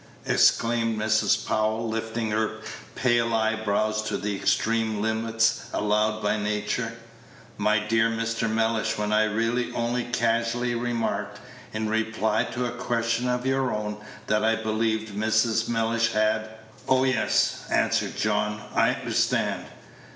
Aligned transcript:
exclaimed 0.25 0.99
Mrs. 0.99 1.45
Powell, 1.45 1.87
lifting 1.87 2.31
her 2.31 2.61
pale 2.95 3.35
eyebrows 3.35 4.01
to 4.01 4.17
the 4.17 4.35
extreme 4.35 4.99
limits 4.99 5.65
allowed 5.73 6.23
by 6.23 6.37
nature. 6.37 6.93
"My 7.59 7.77
dear 7.77 8.09
Mr. 8.09 8.49
Mellish, 8.49 8.97
when 8.97 9.13
I 9.13 9.25
really 9.25 9.71
only 9.73 10.05
casually 10.05 10.73
remarked, 10.73 11.37
in 11.71 11.87
reply 11.87 12.45
to 12.45 12.65
a 12.65 12.71
question 12.79 13.29
of 13.29 13.45
your 13.45 13.71
own, 13.71 13.95
that 14.25 14.43
I 14.43 14.55
believed 14.55 15.13
Mrs. 15.13 15.69
Mellish 15.69 16.13
had" 16.13 16.49
"Oh 16.89 17.03
yes," 17.03 17.65
answered 17.69 18.17
John, 18.17 18.59
"I 18.73 18.95
understand. 18.95 19.67